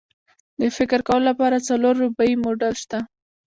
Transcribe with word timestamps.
د 0.59 0.61
فکر 0.77 0.99
کولو 1.07 1.25
لپاره 1.29 1.65
څلور 1.69 1.93
ربعي 2.03 2.33
موډل 2.43 2.73
شته. 2.83 2.99